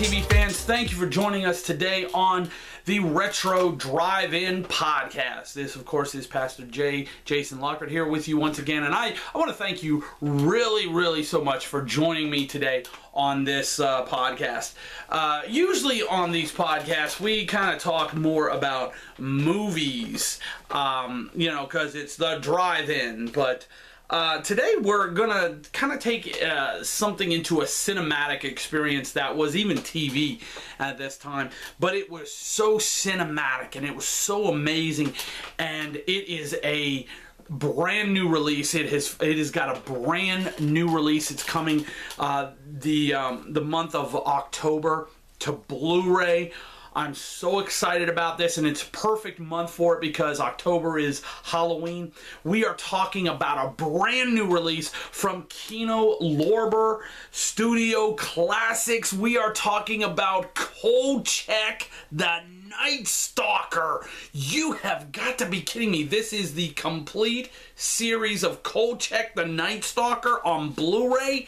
[0.00, 0.58] TV fans.
[0.58, 2.48] Thank you for joining us today on
[2.86, 5.52] the Retro Drive In podcast.
[5.52, 8.84] This, of course, is Pastor Jay Jason Lockhart here with you once again.
[8.84, 12.84] And I, I want to thank you really, really so much for joining me today
[13.12, 14.72] on this uh, podcast.
[15.10, 20.40] Uh, usually on these podcasts, we kind of talk more about movies,
[20.70, 23.26] um, you know, because it's the drive in.
[23.26, 23.66] But
[24.10, 29.54] uh, today we're gonna kind of take uh, something into a cinematic experience that was
[29.54, 30.40] even TV
[30.80, 35.14] at this time, but it was so cinematic and it was so amazing,
[35.58, 37.06] and it is a
[37.48, 38.74] brand new release.
[38.74, 41.30] It has it has got a brand new release.
[41.30, 41.86] It's coming
[42.18, 45.08] uh, the um, the month of October
[45.40, 46.52] to Blu-ray.
[46.92, 52.10] I'm so excited about this, and it's perfect month for it because October is Halloween.
[52.42, 57.00] We are talking about a brand new release from Kino Lorber
[57.30, 59.12] Studio Classics.
[59.12, 64.04] We are talking about Kolchak the Night Stalker.
[64.32, 66.02] You have got to be kidding me.
[66.02, 71.46] This is the complete series of Kolchak the Night Stalker on Blu ray.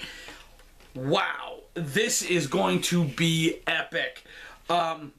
[0.94, 4.22] Wow, this is going to be epic.
[4.70, 5.12] Um,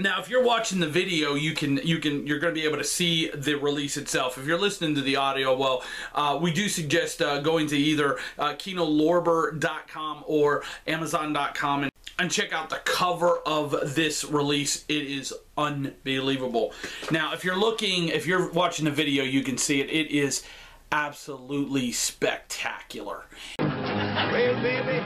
[0.00, 2.78] now, if you're watching the video, you can you can you're going to be able
[2.78, 4.38] to see the release itself.
[4.38, 5.82] If you're listening to the audio, well,
[6.14, 12.52] uh, we do suggest uh, going to either uh, kinolorber.com or amazon.com and, and check
[12.52, 14.84] out the cover of this release.
[14.88, 16.72] It is unbelievable.
[17.10, 19.90] Now, if you're looking, if you're watching the video, you can see it.
[19.90, 20.44] It is
[20.92, 23.24] absolutely spectacular.
[23.58, 25.04] Well, baby,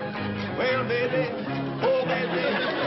[0.57, 1.29] well, baby,
[1.83, 2.84] oh, baby,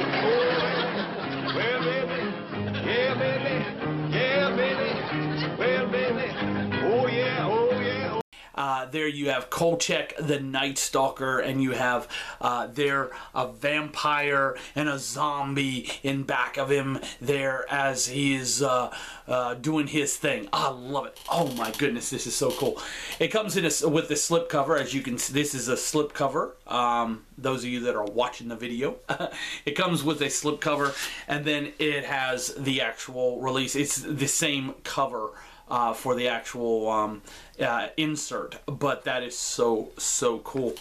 [8.57, 12.07] Uh, there you have Kolchak the Night Stalker, and you have
[12.41, 18.63] uh, there a vampire and a zombie in back of him there as he is
[18.63, 18.91] uh,
[19.27, 20.49] uh, doing his thing.
[20.51, 21.19] I love it.
[21.29, 22.81] Oh my goodness, this is so cool.
[23.19, 25.33] It comes in a, with the slip cover, as you can see.
[25.33, 26.55] This is a slip cover.
[26.65, 28.95] Um, those of you that are watching the video,
[29.65, 30.93] it comes with a slip cover,
[31.27, 33.75] and then it has the actual release.
[33.75, 35.29] It's the same cover
[35.69, 37.21] uh, for the actual um,
[37.59, 40.75] uh, insert, but that is so so cool.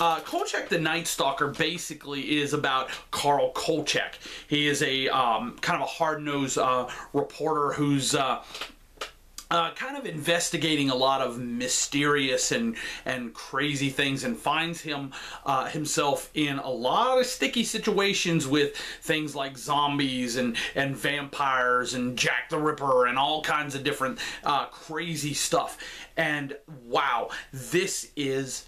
[0.00, 4.18] Uh, Kolchak the Night Stalker basically is about Carl Kolchak.
[4.48, 8.14] He is a um, kind of a hard nosed uh, reporter who's
[9.50, 15.12] uh, kind of investigating a lot of mysterious and and crazy things, and finds him
[15.44, 21.94] uh, himself in a lot of sticky situations with things like zombies and and vampires
[21.94, 25.78] and Jack the Ripper and all kinds of different uh, crazy stuff.
[26.16, 28.66] And wow, this is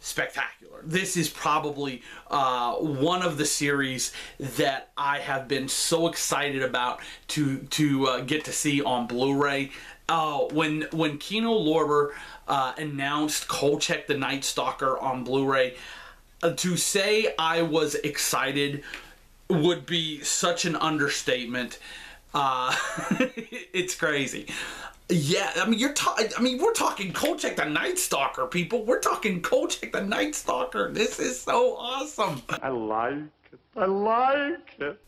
[0.00, 0.80] spectacular.
[0.84, 7.00] This is probably uh, one of the series that I have been so excited about
[7.28, 9.70] to to uh, get to see on Blu-ray.
[10.08, 12.12] Oh, when when Kino Lorber
[12.46, 15.76] uh, announced Kolchak the Night Stalker on Blu-ray,
[16.42, 18.84] uh, to say I was excited
[19.50, 21.78] would be such an understatement.
[22.32, 22.74] Uh,
[23.72, 24.46] it's crazy.
[25.10, 26.28] Yeah, I mean you're talking.
[26.38, 28.84] I mean we're talking Kolchak the Night Stalker, people.
[28.84, 30.90] We're talking Kolchak the Night Stalker.
[30.90, 32.40] This is so awesome.
[32.62, 33.14] I like
[33.52, 35.00] it, I like it.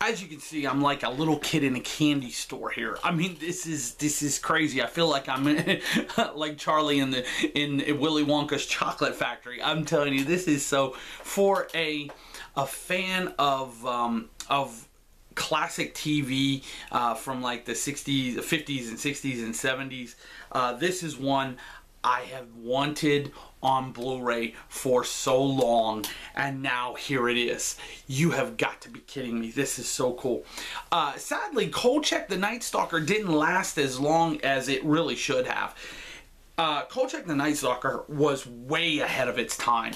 [0.00, 2.98] As you can see, I'm like a little kid in a candy store here.
[3.02, 4.82] I mean, this is this is crazy.
[4.82, 5.44] I feel like I'm
[6.34, 7.26] like Charlie in the
[7.58, 9.62] in Willy Wonka's chocolate factory.
[9.62, 10.90] I'm telling you, this is so
[11.22, 12.10] for a
[12.56, 14.88] a fan of um, of
[15.38, 20.16] classic TV uh, from like the 60s, 50s, and 60s and 70s.
[20.50, 21.56] Uh, this is one
[22.08, 23.32] I have wanted
[23.62, 27.76] on Blu-ray for so long, and now here it is.
[28.06, 29.50] You have got to be kidding me.
[29.50, 30.46] This is so cool.
[30.90, 35.74] Uh, sadly, Kolchak the Night Stalker didn't last as long as it really should have.
[36.56, 39.92] Uh, Kolchak the Night Stalker was way ahead of its time.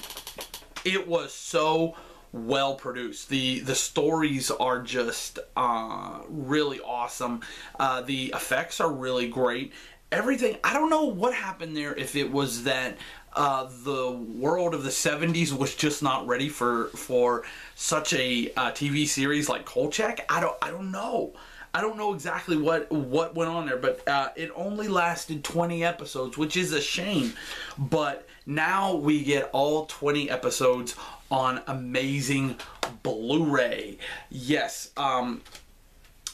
[0.84, 1.96] It was so
[2.30, 3.30] well produced.
[3.30, 7.40] The the stories are just uh, really awesome.
[7.80, 9.72] Uh, the effects are really great.
[10.12, 10.58] Everything.
[10.62, 11.94] I don't know what happened there.
[11.94, 12.98] If it was that
[13.32, 17.44] uh, the world of the '70s was just not ready for for
[17.74, 20.26] such a uh, TV series like Kolchak.
[20.28, 20.56] I don't.
[20.60, 21.32] I don't know.
[21.74, 25.82] I don't know exactly what what went on there, but uh, it only lasted 20
[25.82, 27.32] episodes, which is a shame.
[27.78, 30.94] But now we get all 20 episodes
[31.30, 32.56] on amazing
[33.02, 33.96] Blu-ray.
[34.28, 35.40] Yes, um,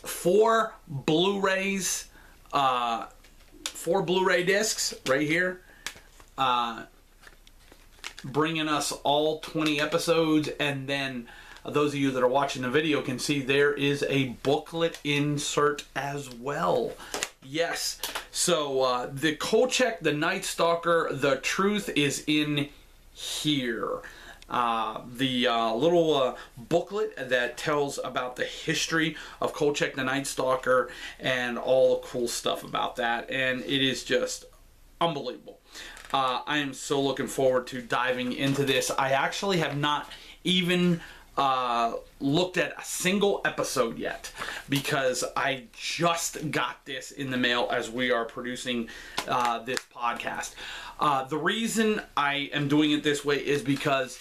[0.02, 2.06] four Blu-rays.
[2.52, 3.06] Uh,
[3.78, 5.60] four Blu-ray discs right here.
[6.36, 6.84] Uh,
[8.24, 11.28] bringing us all 20 episodes and then
[11.64, 15.84] those of you that are watching the video can see there is a booklet insert
[15.94, 16.92] as well
[17.44, 18.00] yes
[18.32, 22.68] so uh, the kolchak the night stalker the truth is in
[23.12, 24.00] here
[24.48, 30.26] uh, the uh, little uh, booklet that tells about the history of Kolchak the Night
[30.26, 30.90] Stalker
[31.20, 34.46] and all the cool stuff about that, and it is just
[35.00, 35.58] unbelievable.
[36.12, 38.90] Uh, I am so looking forward to diving into this.
[38.90, 40.08] I actually have not
[40.44, 41.02] even
[41.36, 44.32] uh, looked at a single episode yet
[44.70, 48.88] because I just got this in the mail as we are producing
[49.28, 50.54] uh, this podcast.
[51.28, 54.18] The reason I am doing it this way is because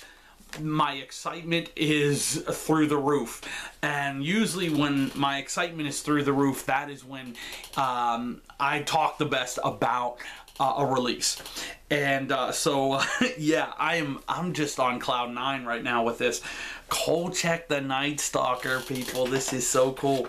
[0.62, 3.42] my excitement is through the roof.
[3.82, 7.36] And usually, when my excitement is through the roof, that is when
[7.76, 10.18] um, I talk the best about
[10.60, 11.42] uh, a release.
[11.90, 13.02] And uh, so,
[13.38, 14.20] yeah, I am.
[14.28, 16.42] I'm just on cloud nine right now with this.
[16.90, 19.26] Kolchak the Night Stalker, people.
[19.26, 20.28] This is so cool.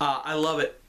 [0.00, 0.81] Uh, I love it.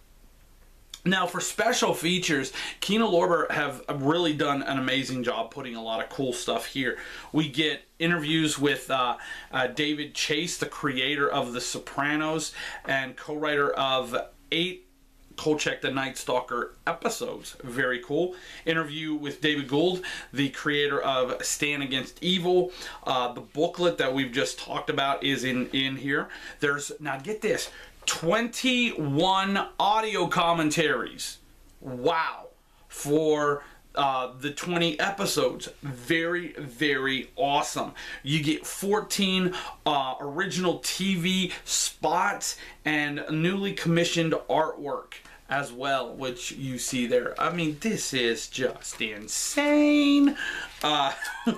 [1.06, 6.02] Now, for special features, Kino Lorber have really done an amazing job putting a lot
[6.02, 6.98] of cool stuff here.
[7.34, 9.18] We get interviews with uh,
[9.52, 12.54] uh, David Chase, the creator of The Sopranos
[12.86, 14.16] and co-writer of
[14.54, 14.88] eight
[15.36, 17.58] Kolchak the Night Stalker episodes.
[17.64, 18.36] Very cool.
[18.66, 22.72] Interview with David Gould, the creator of Stan Against Evil.
[23.04, 26.30] Uh, the booklet that we've just talked about is in, in here.
[26.60, 27.72] There's, now get this,
[28.06, 31.40] 21 audio commentaries.
[31.82, 32.48] Wow.
[32.88, 33.64] For
[33.96, 35.70] uh, the 20 episodes.
[35.82, 37.94] Very, very awesome.
[38.24, 39.54] You get 14
[39.86, 45.14] uh, original TV spots and newly commissioned artwork
[45.50, 47.40] as well, which you see there.
[47.40, 50.36] I mean, this is just insane.
[50.82, 51.14] Uh,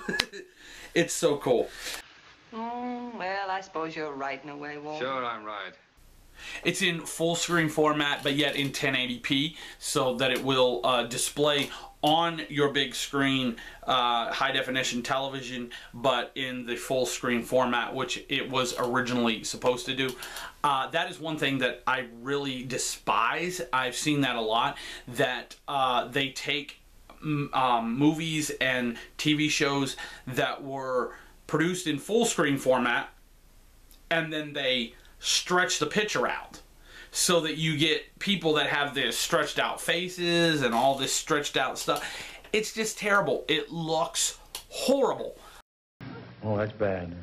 [0.93, 1.69] it's so cool.
[2.53, 4.99] Mm, well, I suppose you're right in a way, Walt.
[4.99, 5.73] Sure, I'm right.
[6.63, 11.69] It's in full screen format, but yet in 1080p, so that it will uh, display
[12.01, 18.23] on your big screen uh, high definition television, but in the full screen format, which
[18.29, 20.09] it was originally supposed to do.
[20.63, 23.59] Uh, that is one thing that I really despise.
[23.73, 24.77] I've seen that a lot.
[25.07, 26.79] That uh, they take
[27.23, 29.95] um, movies and TV shows
[30.27, 31.15] that were
[31.47, 33.09] produced in full screen format,
[34.11, 36.61] and then they stretch the picture out
[37.11, 41.55] so that you get people that have this stretched out faces and all this stretched
[41.55, 42.05] out stuff.
[42.51, 43.45] It's just terrible.
[43.47, 44.37] It looks
[44.69, 45.37] horrible.
[46.43, 47.15] Oh, that's bad.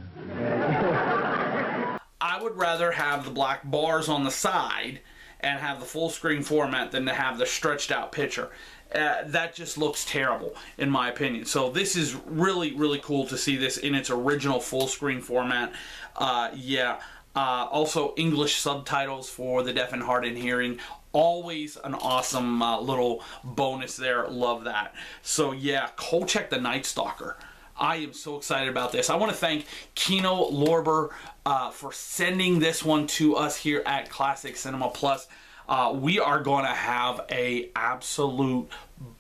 [2.20, 5.00] I would rather have the black bars on the side
[5.40, 8.50] and have the full screen format than to have the stretched out picture.
[8.94, 11.44] Uh, that just looks terrible in my opinion.
[11.44, 15.72] So this is really really cool to see this in its original full screen format.
[16.14, 17.00] Uh, yeah,
[17.34, 20.79] uh, also, English subtitles for the deaf and hard in hearing.
[21.12, 24.26] Always an awesome uh, little bonus there.
[24.29, 24.94] Love that.
[25.23, 27.37] So, yeah, Kolchak the Night Stalker.
[27.79, 29.08] I am so excited about this.
[29.08, 31.11] I want to thank Kino Lorber
[31.46, 35.26] uh, for sending this one to us here at Classic Cinema Plus.
[35.69, 38.69] Uh, we are going to have a absolute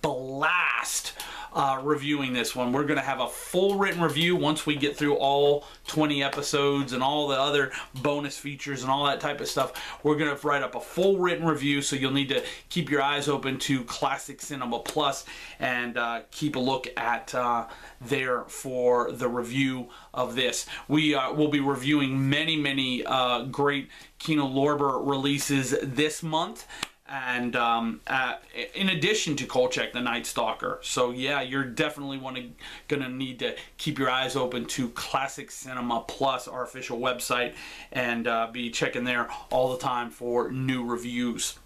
[0.02, 1.14] blast
[1.54, 2.72] uh, reviewing this one.
[2.72, 6.92] We're going to have a full written review once we get through all 20 episodes
[6.92, 9.72] and all the other bonus features and all that type of stuff.
[10.02, 13.02] We're going to write up a full written review, so you'll need to keep your
[13.02, 15.24] eyes open to Classic Cinema Plus
[15.58, 17.66] and uh, keep a look at uh,
[18.00, 20.66] there for the review of this.
[20.88, 26.66] We uh, will be reviewing many, many uh, great Kino Lorber releases this month
[27.12, 28.36] and um, uh,
[28.74, 30.78] in addition to Kolchak the Night Stalker.
[30.80, 32.44] So yeah, you're definitely wanna,
[32.88, 37.54] gonna need to keep your eyes open to Classic Cinema Plus, our official website,
[37.92, 41.58] and uh, be checking there all the time for new reviews.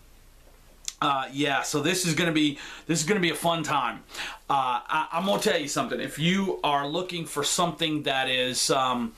[1.01, 4.03] Uh, yeah, so this is gonna be this is gonna be a fun time.
[4.51, 6.01] Uh, I, am gonna tell you something.
[6.01, 9.13] If you are looking for something that is um,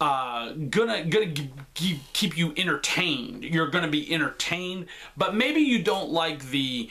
[0.00, 1.32] uh, gonna gonna
[1.74, 3.44] keep, keep you entertained.
[3.44, 4.86] You're gonna be entertained,
[5.16, 6.90] but maybe you don't like the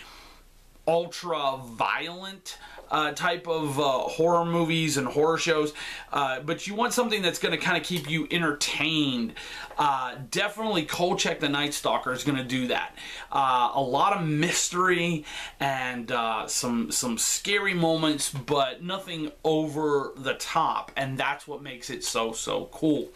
[0.87, 2.57] ultra violent
[2.95, 5.73] uh, type of uh, horror movies and horror shows,
[6.13, 9.33] uh, but you want something that's going to kind of keep you entertained.
[9.77, 12.95] Uh, definitely Kolchak the Night Stalker is going to do that.
[13.33, 15.25] Uh, a lot of mystery
[15.59, 21.89] and uh, some some scary moments, but nothing over the top, and that's what makes
[21.89, 23.09] it so so cool.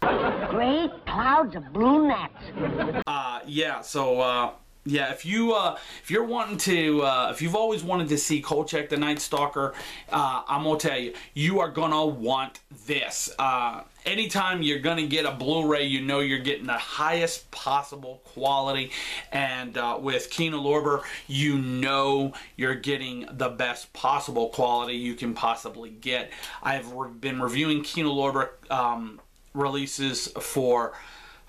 [0.00, 3.02] Great clouds of blue gnats.
[3.06, 4.56] Uh, yeah, so
[4.86, 8.40] Yeah, if you uh, if you're wanting to, uh, if you've always wanted to see
[8.40, 9.74] Kolchak the Night Stalker,
[10.10, 13.30] uh, I'm gonna tell you, you are gonna want this.
[13.38, 18.90] Uh, anytime you're gonna get a Blu-ray, you know you're getting the highest possible quality,
[19.32, 25.34] and uh, with Kino Lorber, you know you're getting the best possible quality you can
[25.34, 26.30] possibly get.
[26.62, 29.20] I've re- been reviewing Kino Lorber um,
[29.52, 30.94] releases for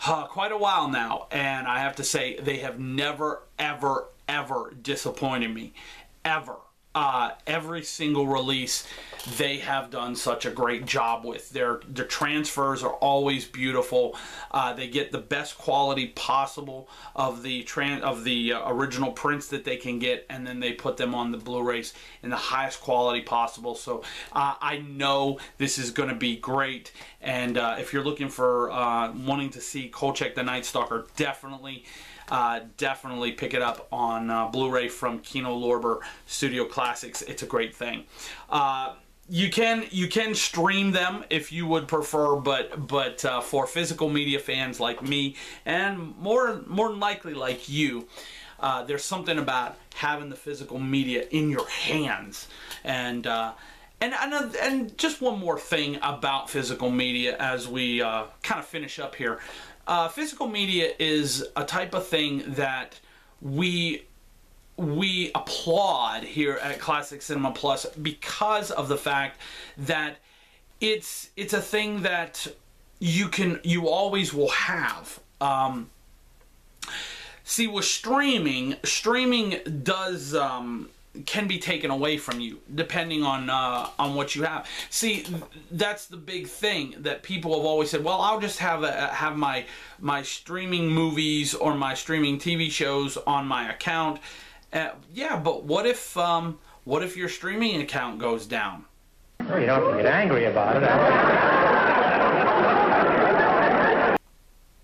[0.05, 4.74] uh, quite a while now, and I have to say they have never, ever, ever
[4.81, 5.74] disappointed me,
[6.25, 6.55] ever.
[6.93, 8.86] Uh, every single release
[9.38, 11.50] they have done such a great job with.
[11.51, 14.17] Their their transfers are always beautiful.
[14.50, 17.65] Uh, they get the best quality possible of the
[18.03, 21.31] of the uh, original prints that they can get, and then they put them on
[21.31, 21.93] the Blu-rays
[22.24, 23.75] in the highest quality possible.
[23.75, 26.91] So uh, I know this is going to be great.
[27.21, 31.86] And uh, if you're looking for uh, wanting to see Kolchak the Night Stalker, definitely
[32.31, 37.21] uh, definitely pick it up on uh, Blu-ray from Kino Lorber Studio Classics.
[37.21, 38.05] It's a great thing.
[38.50, 38.95] Uh,
[39.29, 44.09] you can you can stream them if you would prefer, but but uh, for physical
[44.09, 45.35] media fans like me
[45.65, 48.07] and more more than likely like you,
[48.59, 52.47] uh, there's something about having the physical media in your hands
[52.83, 53.27] and.
[53.27, 53.53] Uh,
[54.03, 58.65] and, and, and just one more thing about physical media as we uh, kind of
[58.65, 59.39] finish up here.
[59.88, 63.00] Uh, physical media is a type of thing that
[63.41, 64.05] we
[64.77, 69.39] we applaud here at Classic Cinema Plus because of the fact
[69.77, 70.17] that
[70.79, 72.47] it's it's a thing that
[73.00, 75.19] you can you always will have.
[75.39, 75.89] Um,
[77.43, 80.89] see, with streaming, streaming does um,
[81.25, 84.67] can be taken away from you depending on uh, on what you have.
[84.89, 85.25] See,
[85.71, 88.03] that's the big thing that people have always said.
[88.03, 89.65] Well, I'll just have a, have my
[89.99, 94.19] my streaming movies or my streaming TV shows on my account.
[94.71, 98.85] Uh, yeah, but what if um, what if your streaming account goes down?
[99.41, 101.70] Well, you don't get angry about it.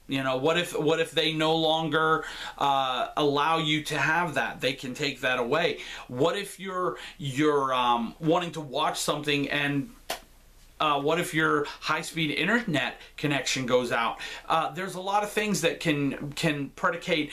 [0.07, 2.23] You know, what if what if they no longer
[2.57, 4.61] uh, allow you to have that?
[4.61, 5.79] They can take that away.
[6.07, 9.89] What if you're you're um, wanting to watch something and
[10.79, 14.19] uh, what if your high-speed internet connection goes out?
[14.47, 17.31] Uh, there's a lot of things that can can predicate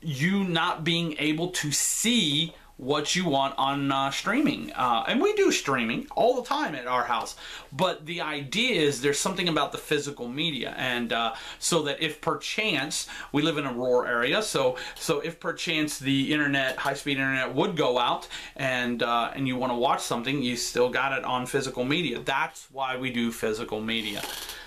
[0.00, 4.72] you not being able to see what you want on uh, streaming.
[4.72, 7.36] Uh, and we do streaming all the time at our house.
[7.72, 10.74] But the idea is there's something about the physical media.
[10.78, 15.38] And uh, so that if perchance, we live in a rural area, so so if
[15.38, 20.00] perchance the internet, high-speed internet would go out and, uh, and you want to watch
[20.00, 22.20] something, you still got it on physical media.
[22.20, 24.22] That's why we do physical media.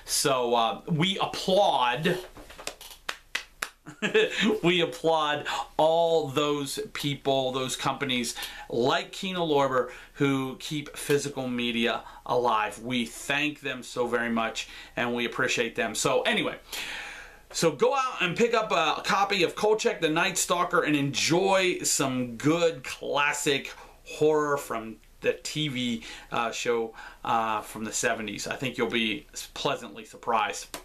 [0.05, 2.19] So uh, we applaud
[4.63, 5.45] we applaud
[5.77, 8.35] all those people, those companies
[8.69, 12.79] like Kino Lorber who keep physical media alive.
[12.79, 15.95] We thank them so very much and we appreciate them.
[15.95, 16.57] So, anyway.
[17.51, 21.77] So go out and pick up a copy of Kolchak the Night Stalker and enjoy
[21.83, 23.71] some good classic
[24.05, 28.47] horror from the TV uh, show uh, from the 70s.
[28.47, 30.77] I think you'll be pleasantly surprised.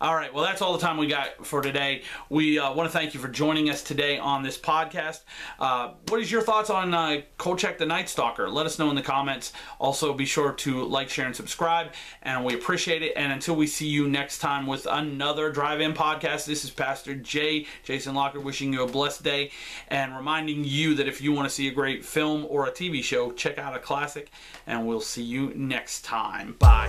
[0.00, 2.02] All right, well, that's all the time we got for today.
[2.28, 5.20] We uh, want to thank you for joining us today on this podcast.
[5.58, 8.50] Uh, what is your thoughts on uh, Kolchak the Night Stalker?
[8.50, 9.52] Let us know in the comments.
[9.78, 13.12] Also, be sure to like, share, and subscribe, and we appreciate it.
[13.16, 17.66] And until we see you next time with another Drive-In podcast, this is Pastor Jay,
[17.84, 19.52] Jason Locker, wishing you a blessed day
[19.88, 23.02] and reminding you that if you want to see a great film or a TV
[23.02, 24.30] show, check out a classic,
[24.66, 26.56] and we'll see you next time.
[26.58, 26.88] Bye.